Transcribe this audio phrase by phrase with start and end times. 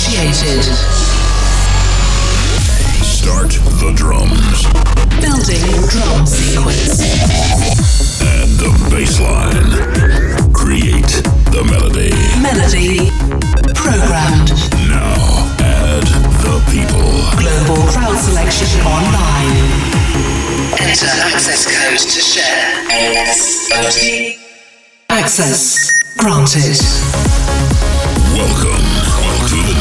[0.00, 0.64] initiated.
[3.04, 4.64] Start the drums.
[5.20, 7.00] Building drum sequence.
[8.22, 10.52] And the bass line.
[10.52, 11.12] Create
[11.52, 12.12] the melody.
[12.40, 13.10] Melody
[13.74, 14.50] programmed.
[14.88, 16.06] Now add
[16.44, 17.10] the people.
[17.36, 19.52] Global crowd selection online.
[20.80, 22.86] Enter access code to share.
[22.88, 24.38] ASOT.
[25.10, 26.78] Access granted.
[28.34, 28.89] Welcome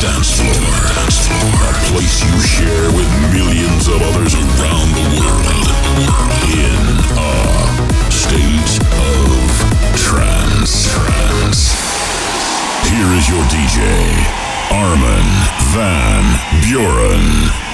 [0.09, 0.69] dance floor.
[0.95, 1.49] Dance floor.
[1.69, 5.67] A place you share with millions of others around the world.
[6.49, 6.83] In
[7.17, 8.73] a state
[9.13, 9.37] of
[9.95, 10.89] trance.
[10.89, 11.61] Trance.
[12.89, 13.79] Here is your DJ,
[14.71, 15.27] Armin
[15.73, 16.25] van
[16.63, 17.68] Buuren.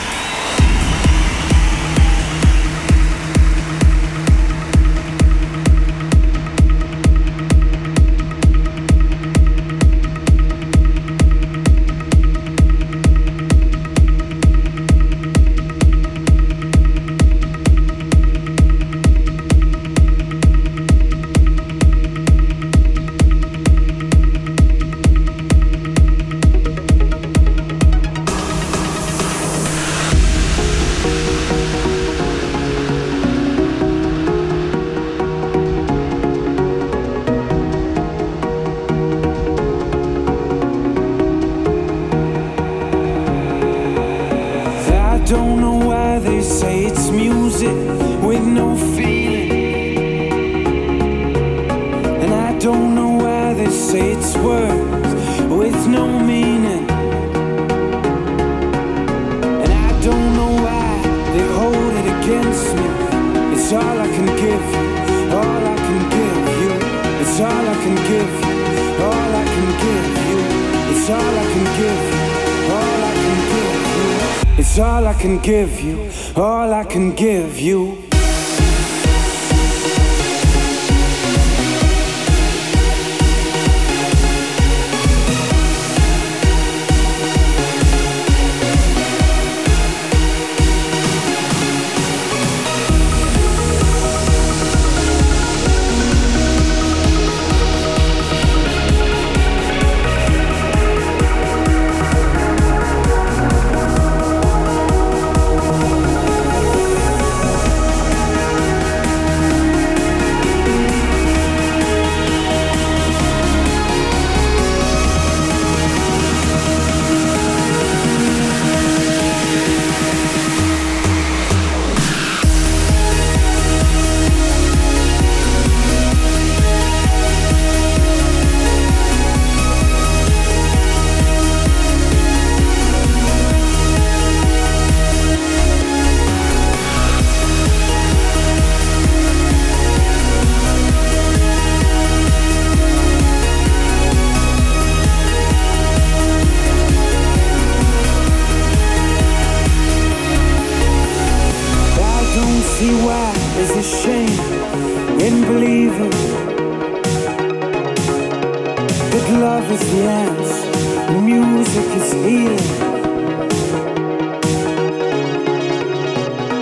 [162.16, 162.60] misleading.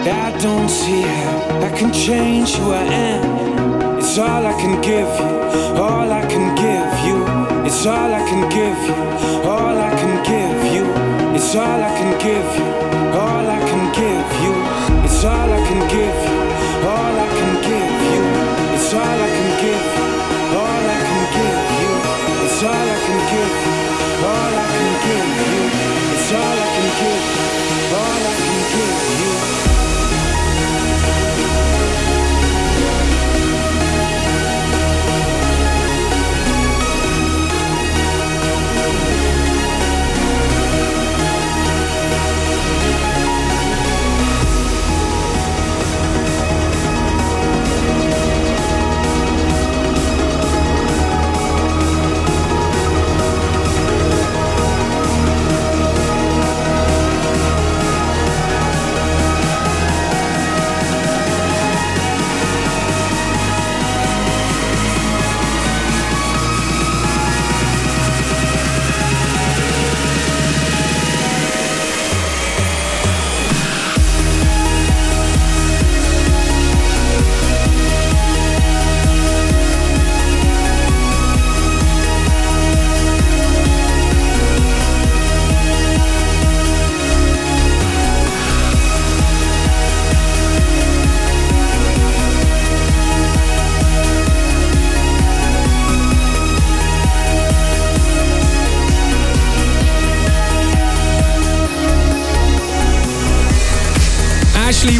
[0.05, 3.97] I don't see how I can change who I am.
[3.99, 7.17] It's all I can give you, all I can give you.
[7.65, 10.85] It's all I can give you, all I can give you.
[11.35, 12.69] It's all I can give you,
[13.19, 14.53] all I can give you.
[15.05, 16.39] It's all I can give you,
[16.91, 18.23] all I can give you.
[18.75, 20.05] It's all I can give you,
[20.59, 21.91] all I can give you.
[22.45, 23.82] It's all I can give you.
[25.15, 27.32] It's all I can give.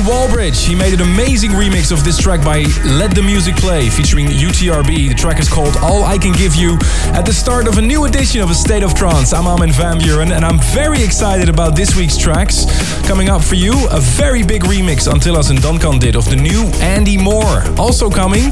[0.03, 0.65] Ashley Wallbridge.
[0.65, 5.09] He made an amazing remix of this track by Let the Music Play featuring UTRB.
[5.09, 6.77] The track is called All I Can Give You
[7.13, 9.33] at the start of a new edition of A State of Trance.
[9.33, 12.65] I'm Armin van Buuren and I'm very excited about this week's tracks.
[13.07, 16.63] Coming up for you, a very big remix Antillas and Dankann did of the new
[16.81, 17.63] Andy Moor.
[17.77, 18.51] Also coming,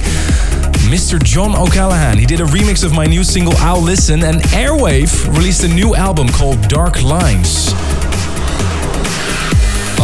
[0.90, 1.22] Mr.
[1.22, 2.18] John O'Callaghan.
[2.18, 5.96] He did a remix of my new single I'll Listen and Airwave released a new
[5.96, 7.72] album called Dark Lines.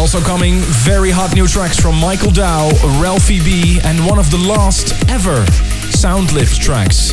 [0.08, 2.70] Also coming, very hot new tracks from Michael Dow,
[3.04, 5.44] Ralphie B, and one of the last ever
[5.92, 7.12] Soundlift tracks.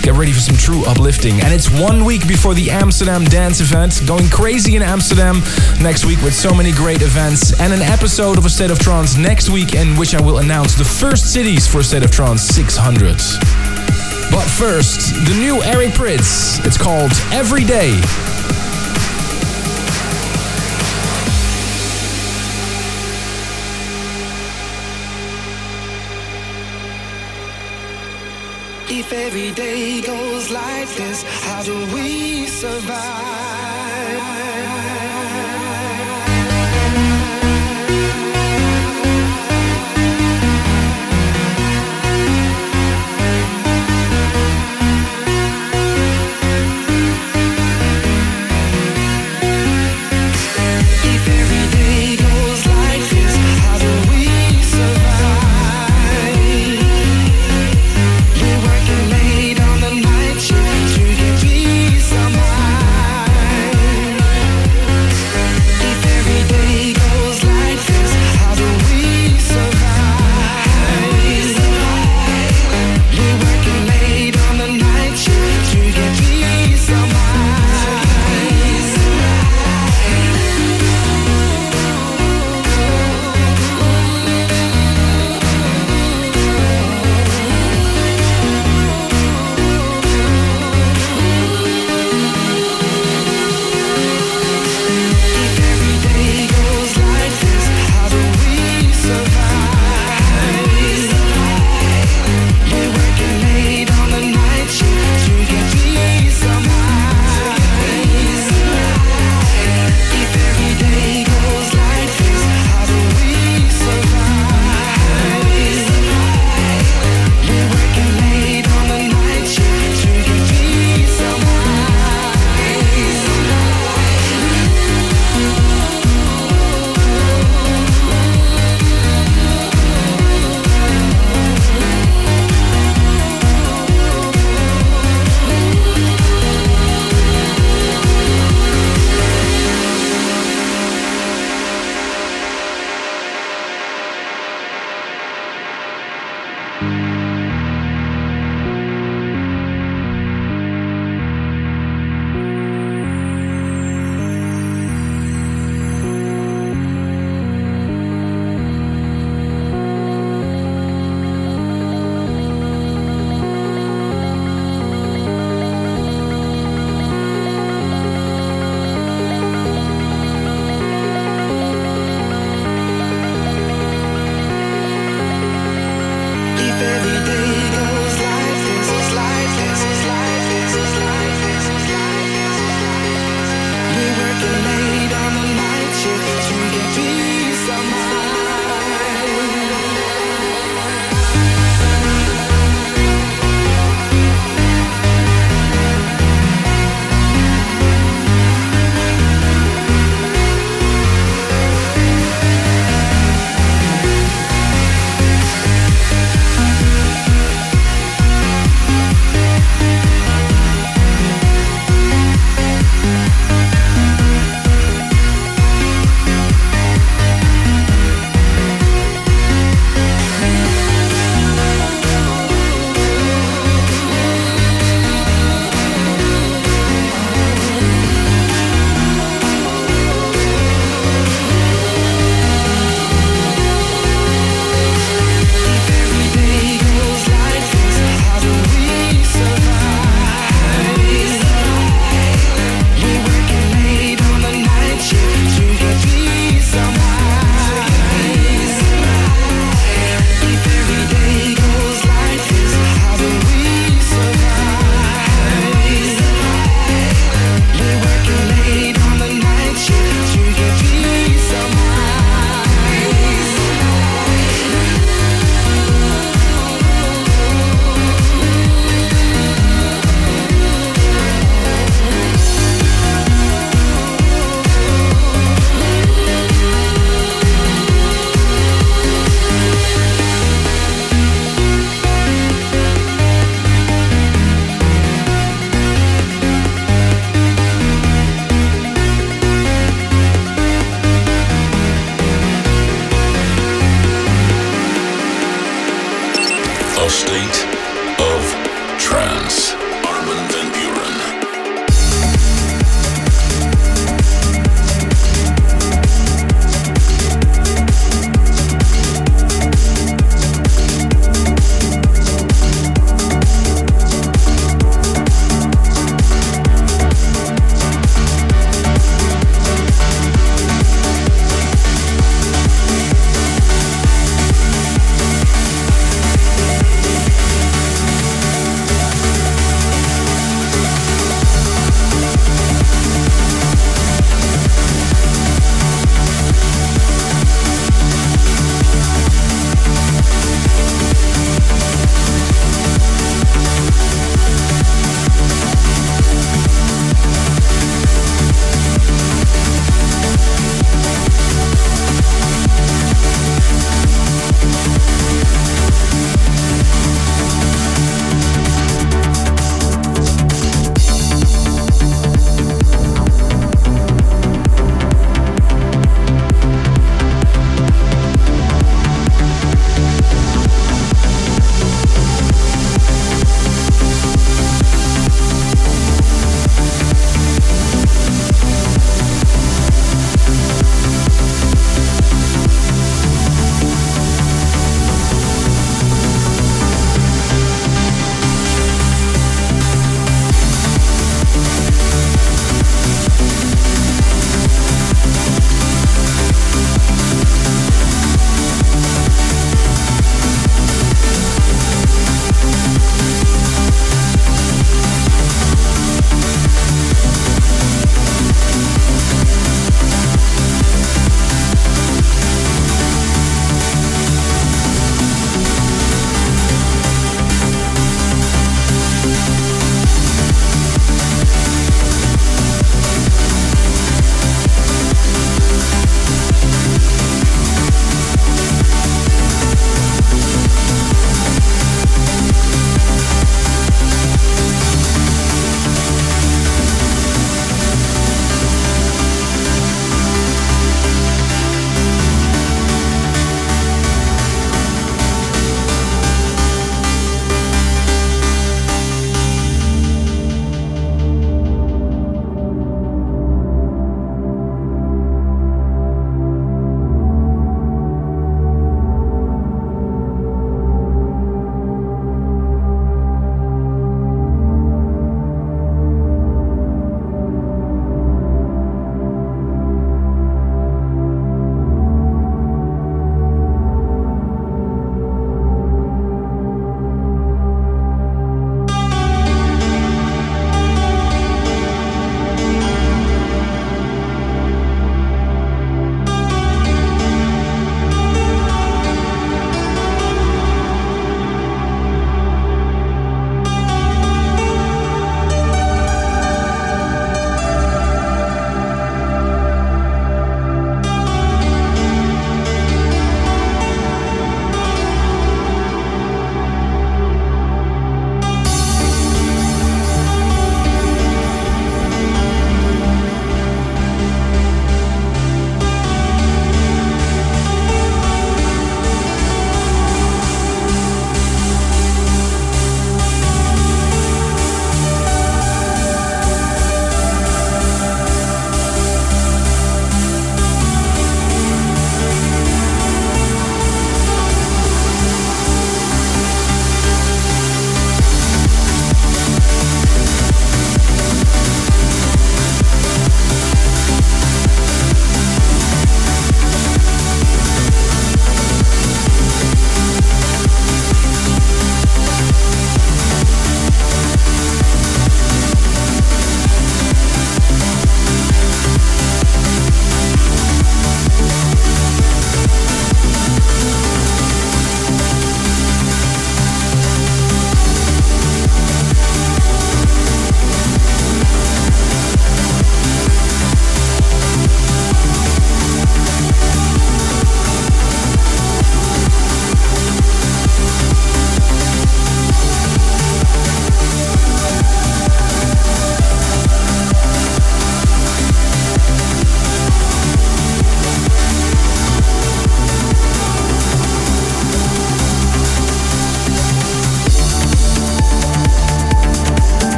[0.00, 1.42] Get ready for some true uplifting.
[1.42, 4.00] And it's one week before the Amsterdam Dance event.
[4.06, 5.42] Going crazy in Amsterdam
[5.82, 7.52] next week with so many great events.
[7.60, 10.74] And an episode of A State of Trance next week in which I will announce
[10.74, 13.20] the first cities for A State of Trance 600.
[14.32, 16.64] But first, the new Eric Prydz.
[16.64, 18.00] It's called Every Day.
[29.12, 33.41] Every day goes like this, how do we survive?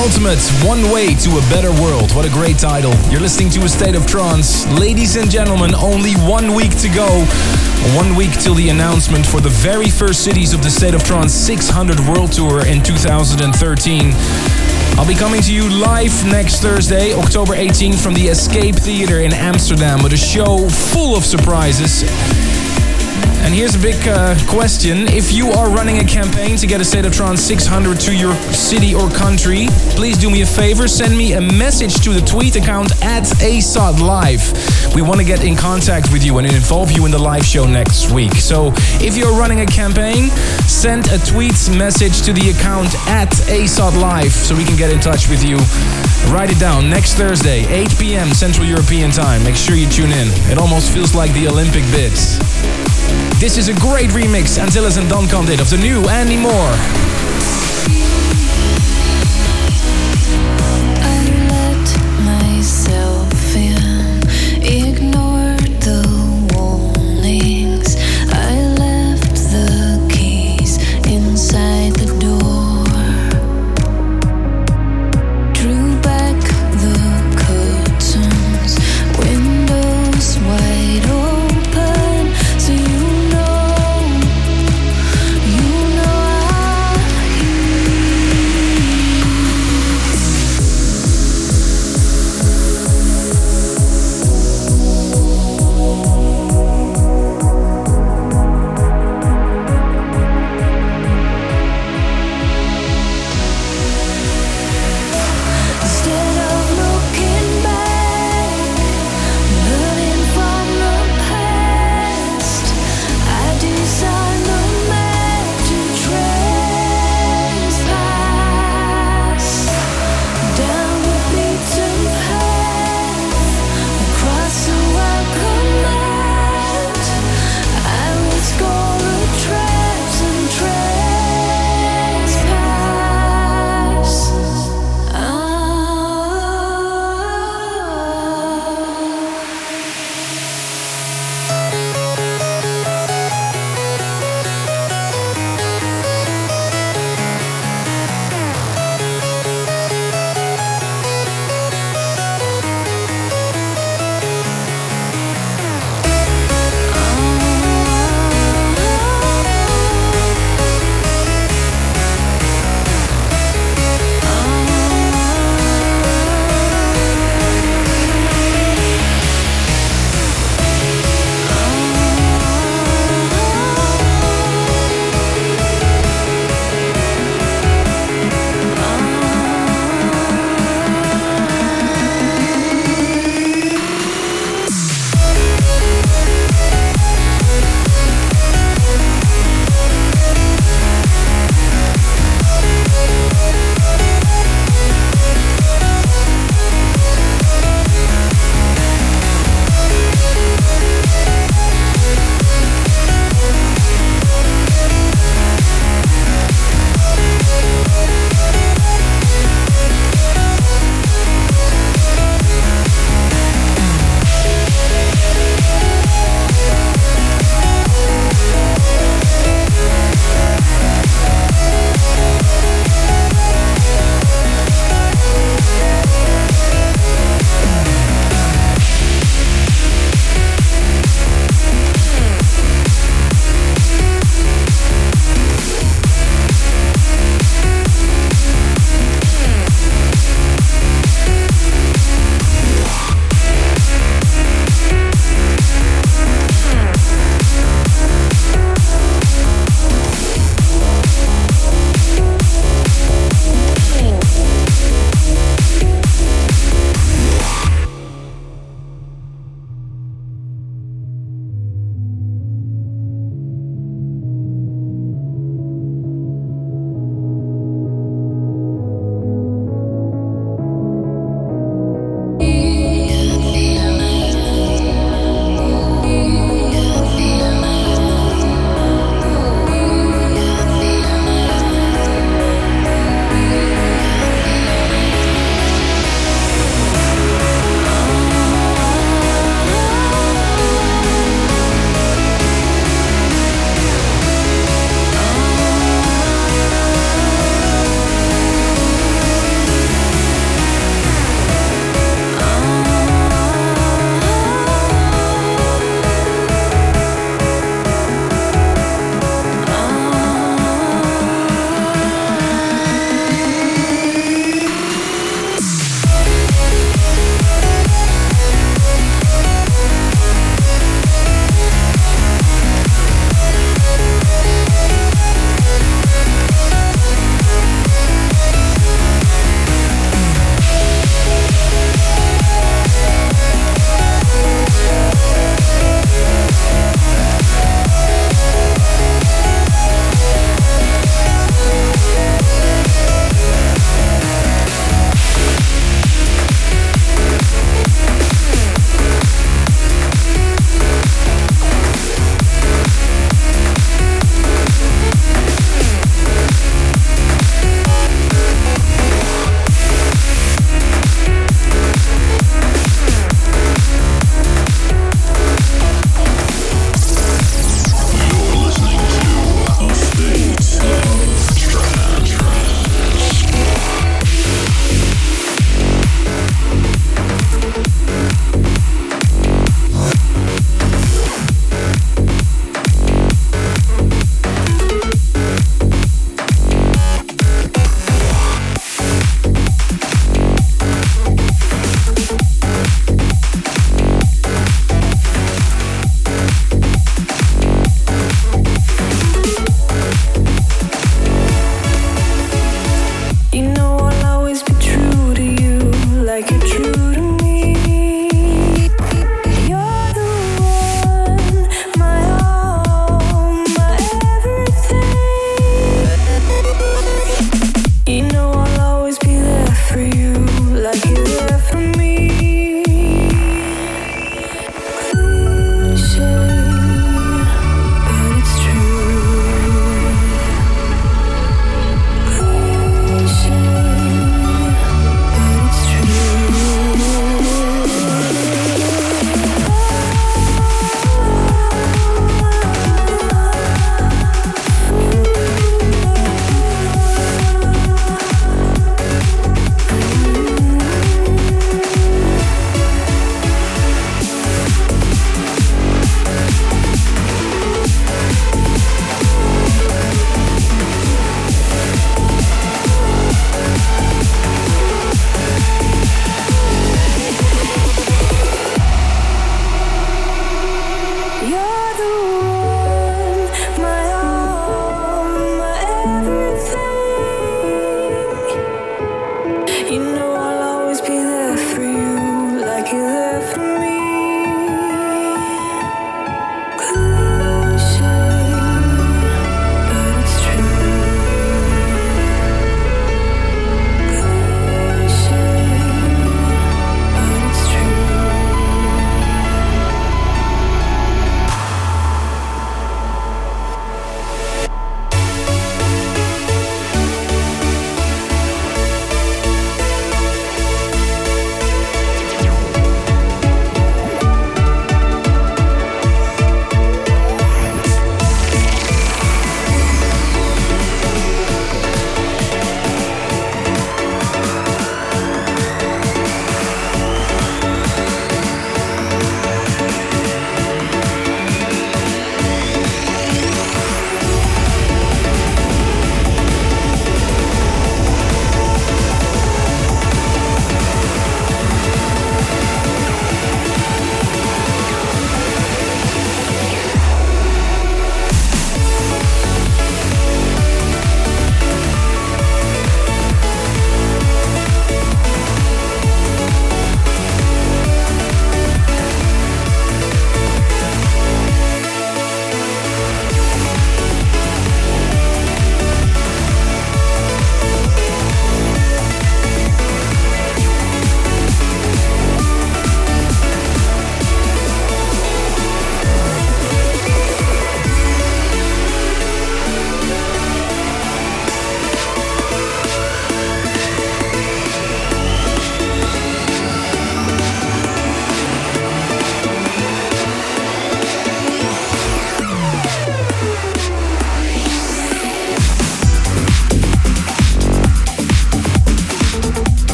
[0.00, 2.10] Ultimate One Way to a Better World.
[2.12, 2.94] What a great title.
[3.10, 4.66] You're listening to A State of Trance.
[4.80, 7.06] Ladies and gentlemen, only one week to go.
[7.94, 11.34] One week till the announcement for the very first cities of the State of Trance
[11.34, 14.12] 600 World Tour in 2013.
[14.96, 19.34] I'll be coming to you live next Thursday, October 18th, from the Escape Theater in
[19.34, 22.04] Amsterdam with a show full of surprises.
[23.50, 25.08] And here's a big uh, question.
[25.08, 28.32] If you are running a campaign to get a State of Trance 600 to your
[28.54, 29.66] city or country,
[29.98, 30.86] please do me a favor.
[30.86, 34.94] Send me a message to the tweet account at ASOT Live.
[34.94, 37.66] We want to get in contact with you and involve you in the live show
[37.66, 38.34] next week.
[38.34, 40.28] So if you're running a campaign,
[40.70, 45.00] send a tweet message to the account at ASOT Live so we can get in
[45.00, 45.56] touch with you.
[46.32, 48.28] Write it down next Thursday, 8 p.m.
[48.28, 49.42] Central European Time.
[49.42, 50.28] Make sure you tune in.
[50.52, 52.38] It almost feels like the Olympic bits.
[53.40, 57.39] This is a great remix Antillas and Dankann did of the new Andy Moor.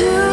[0.00, 0.29] do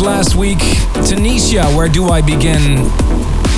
[0.00, 0.58] last week,
[1.08, 2.82] Tenishia, Where Do I Begin?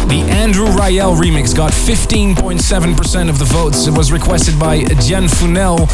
[0.09, 3.86] The Andrew Rayel remix got 15.7% of the votes.
[3.86, 5.88] It was requested by Jen Funel.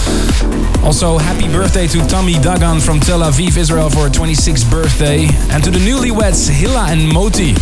[0.85, 5.27] Also, happy birthday to Tommy Dagan from Tel Aviv, Israel for her 26th birthday.
[5.51, 7.55] And to the newlyweds, Hilla and Moti.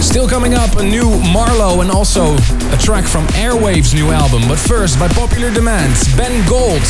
[0.00, 4.42] Still coming up, a new Marlo and also a track from Airwave's new album.
[4.48, 6.82] But first, by popular demand, Ben Gold.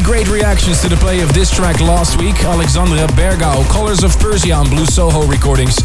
[0.00, 2.42] Reactions to the play of this track last week.
[2.44, 5.76] Alexandra Bergau, Colors of Persia on Blue Soho recordings,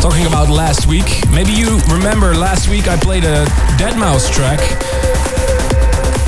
[0.00, 1.24] talking about last week.
[1.30, 3.44] Maybe you remember last week I played a
[3.76, 4.60] Deadmau5 track.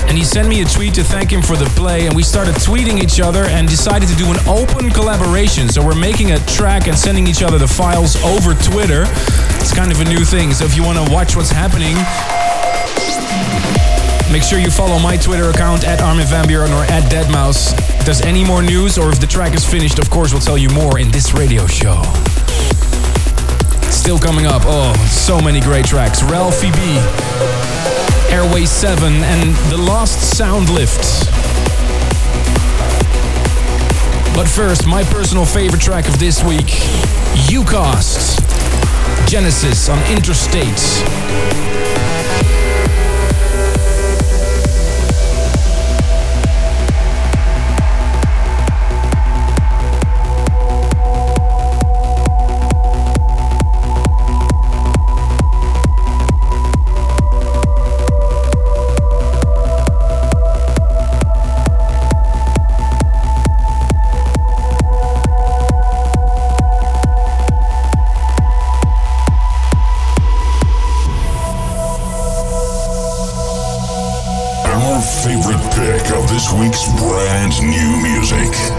[0.08, 2.54] And he sent me a tweet to thank him for the play, and we started
[2.56, 5.68] tweeting each other and decided to do an open collaboration.
[5.68, 9.04] So we're making a track and sending each other the files over Twitter.
[9.62, 10.52] It's kind of a new thing.
[10.52, 11.94] So if you want to watch what's happening,
[14.30, 17.98] Make sure you follow my Twitter account at Armin van Buuren or at Deadmau5.
[17.98, 20.56] If there's any more news or if the track is finished, of course, we'll tell
[20.56, 22.00] you more in this radio show.
[23.90, 26.22] Still coming up, oh, so many great tracks.
[26.22, 26.78] Ralphie B,
[28.32, 31.02] Airway 7, and The Lost Sound Lift.
[34.36, 36.68] But first, my personal favorite track of this week,
[37.50, 38.38] UCast,
[39.28, 40.78] Genesis on Interstate.
[76.58, 78.69] week's brand new music.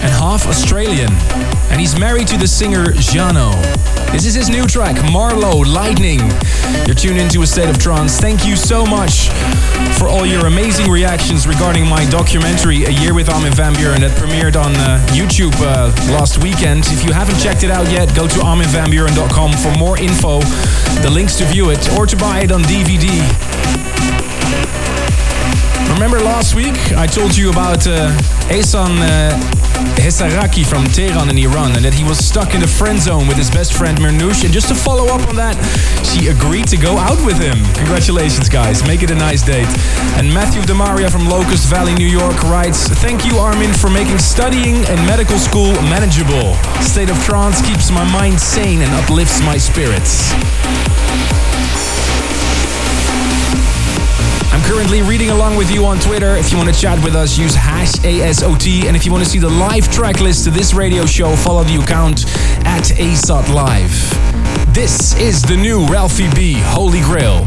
[0.00, 1.12] And half Australian.
[1.70, 3.52] And he's married to the singer Jano.
[4.12, 6.20] This is his new track, Marlo Lightning.
[6.86, 8.18] You're tuned into a state of trance.
[8.18, 9.28] Thank you so much
[9.98, 14.16] for all your amazing reactions regarding my documentary, A Year with Armin van Buuren, that
[14.16, 16.86] premiered on uh, YouTube uh, last weekend.
[16.86, 20.40] If you haven't checked it out yet, go to arminvanbuuren.com for more info,
[21.02, 23.10] the links to view it, or to buy it on DVD.
[25.92, 28.12] Remember last week I told you about uh,
[28.48, 29.57] Ehsan uh,
[30.00, 33.36] Hesaraki from Tehran in Iran and that he was stuck in the friend zone with
[33.36, 34.44] his best friend Mernouche.
[34.44, 35.56] And just to follow up on that,
[36.04, 37.58] she agreed to go out with him.
[37.74, 38.86] Congratulations, guys.
[38.86, 39.68] Make it a nice date.
[40.16, 44.84] And Matthew Demaria from Locust Valley, New York writes Thank you, Armin, for making studying
[44.86, 46.54] and medical school manageable.
[46.80, 50.32] State of trance keeps my mind sane and uplifts my spirits.
[54.68, 56.36] Currently reading along with you on Twitter.
[56.36, 58.84] If you want to chat with us, use hash ASOT.
[58.84, 61.64] And if you want to see the live track list to this radio show, follow
[61.64, 62.26] the account
[62.66, 63.90] at ASOT Live.
[64.74, 67.46] This is the new Ralphie B Holy Grail.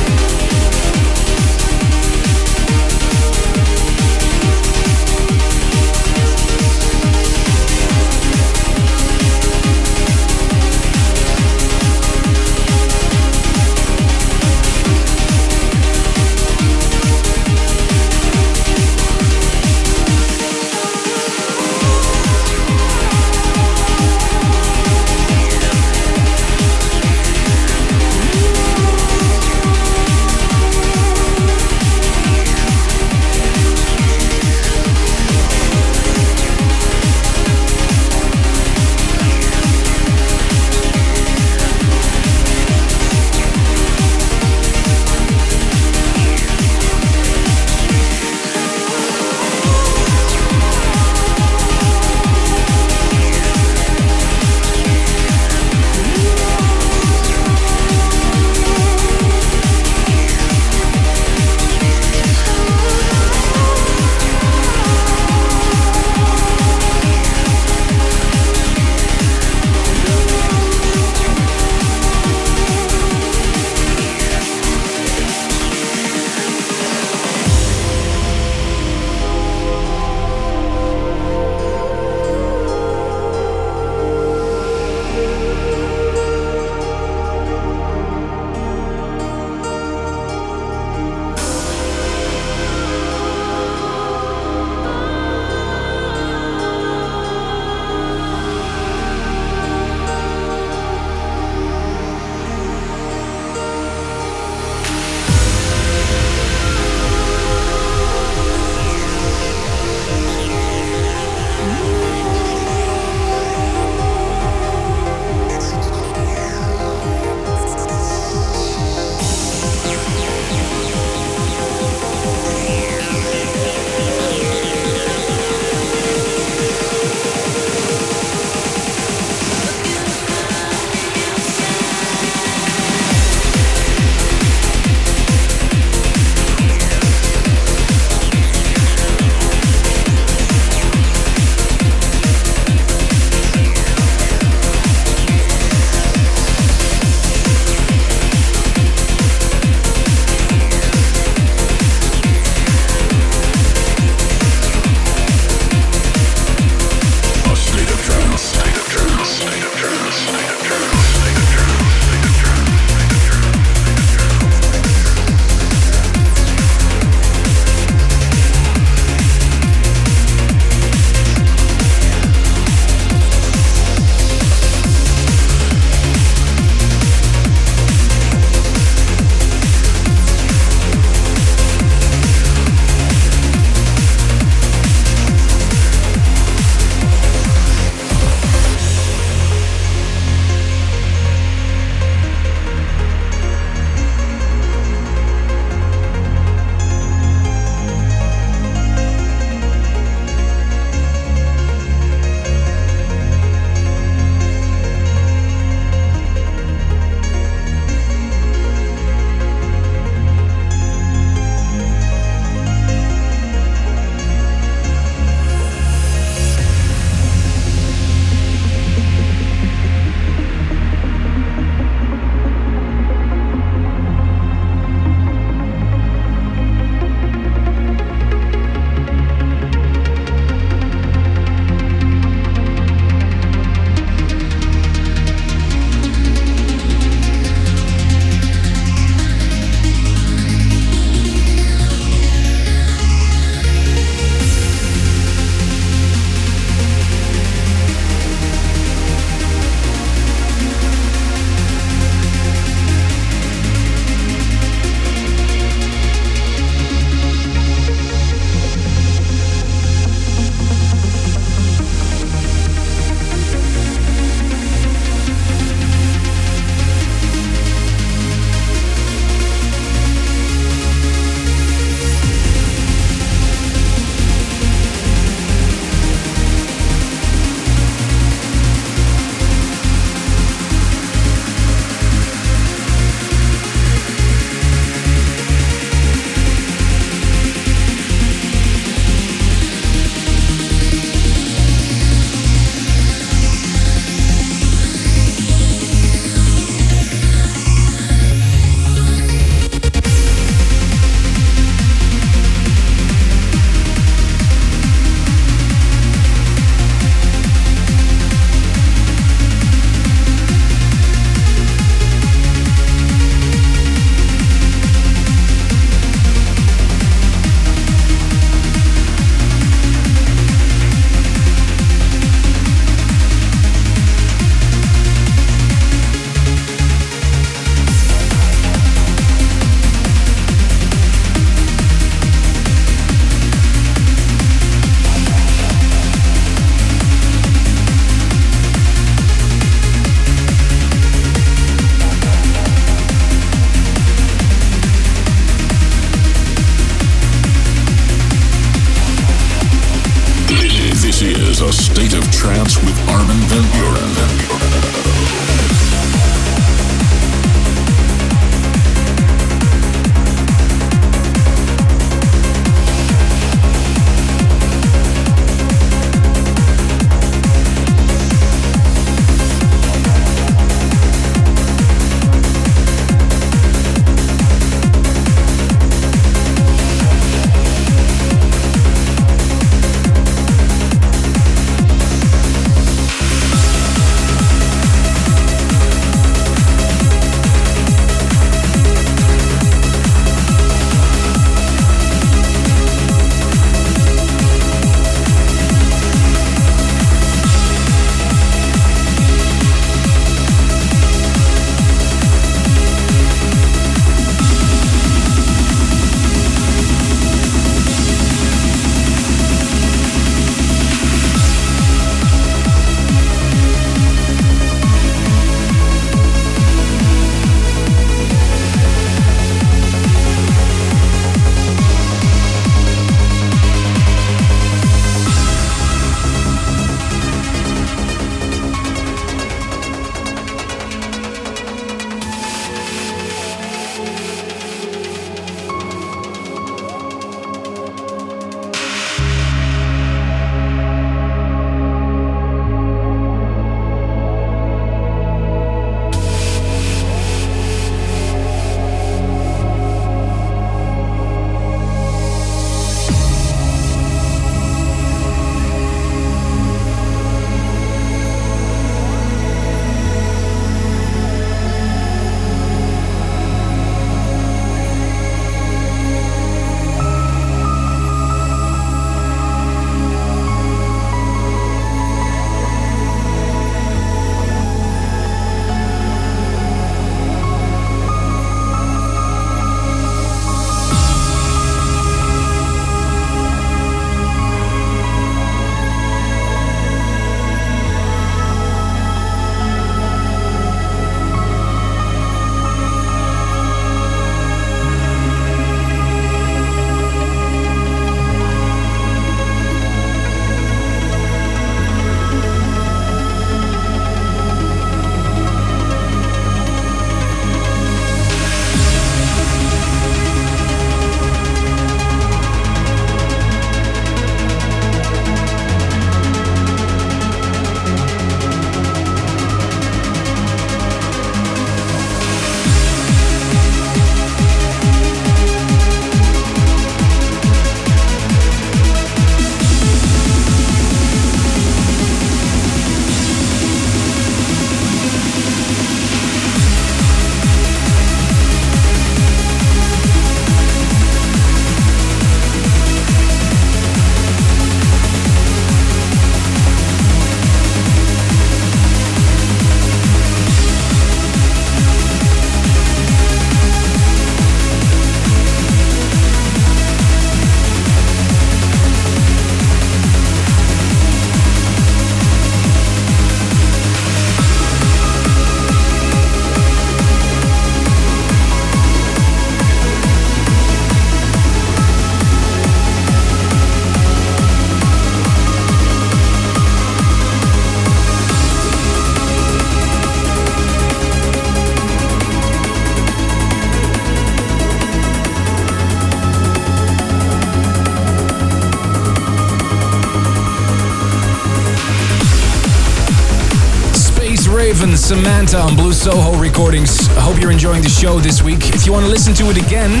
[595.04, 597.10] Samantha on Blue Soho Recordings.
[597.10, 598.70] I hope you're enjoying the show this week.
[598.74, 600.00] If you want to listen to it again,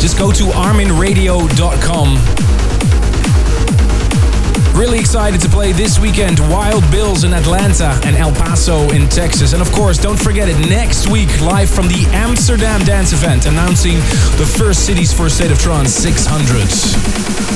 [0.00, 2.18] just go to arminradio.com.
[4.76, 9.52] Really excited to play this weekend Wild Bills in Atlanta and El Paso in Texas.
[9.52, 13.98] And of course, don't forget it next week, live from the Amsterdam Dance Event, announcing
[14.36, 17.54] the first cities for State of Trance 600.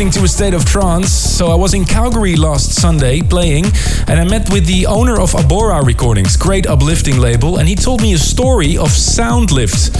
[0.00, 1.12] Listening to A State of Trance.
[1.12, 3.66] So I was in Calgary last Sunday playing,
[4.08, 8.00] and I met with the owner of Abora Recordings, great uplifting label, and he told
[8.00, 9.92] me a story of Soundlift,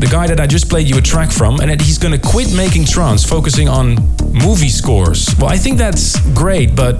[0.00, 2.52] the guy that I just played you a track from, and that he's gonna quit
[2.56, 3.94] making trance, focusing on
[4.32, 5.32] movie scores.
[5.38, 6.98] Well, I think that's great, but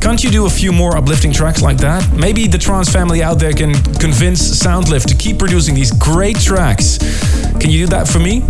[0.00, 2.10] can't you do a few more uplifting tracks like that?
[2.16, 6.96] Maybe the trance family out there can convince Soundlift to keep producing these great tracks.
[7.60, 8.42] Can you do that for me?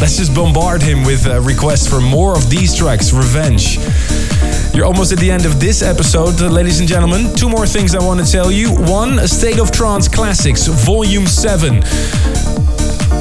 [0.00, 3.78] Let's just bombard him with uh, requests for more of these tracks, Revenge.
[4.74, 7.34] You're almost at the end of this episode, uh, ladies and gentlemen.
[7.34, 8.70] Two more things I want to tell you.
[8.70, 11.82] One, A State of Trance Classics, Volume 7.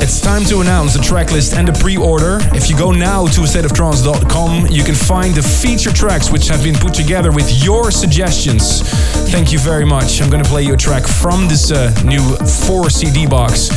[0.01, 2.39] It's time to announce the tracklist and the pre-order.
[2.53, 6.75] If you go now to stateoftrance.com, you can find the feature tracks which have been
[6.75, 8.81] put together with your suggestions.
[9.31, 10.21] Thank you very much.
[10.21, 12.35] I'm going to play you a track from this uh, new
[12.67, 13.69] 4 CD box.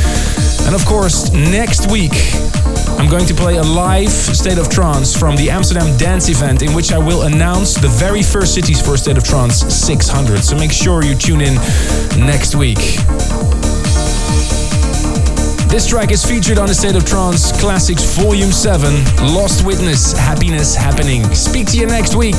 [0.66, 2.10] And of course, next week,
[2.98, 6.72] I'm going to play a live State of Trance from the Amsterdam Dance event in
[6.72, 10.42] which I will announce the very first cities for State of Trance 600.
[10.42, 11.54] So make sure you tune in
[12.18, 12.78] next week.
[15.68, 18.94] This track is featured on the State of Trance Classics Volume 7
[19.34, 21.22] Lost Witness Happiness Happening.
[21.34, 22.36] Speak to you next week.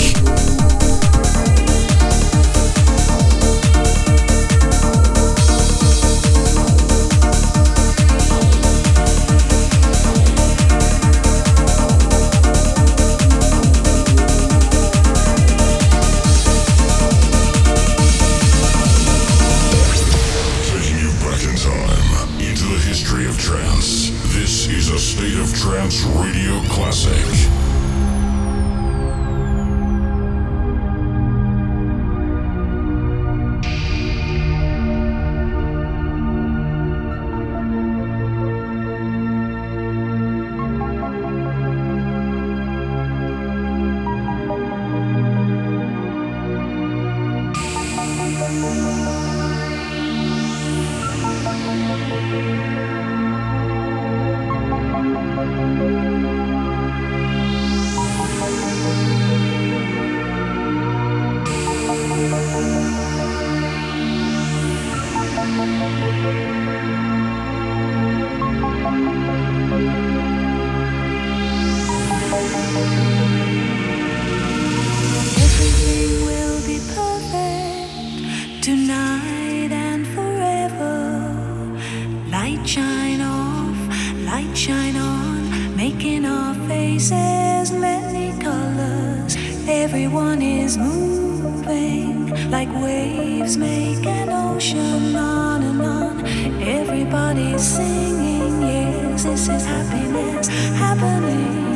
[97.38, 101.67] Everybody's singing, yes, this is happiness happening.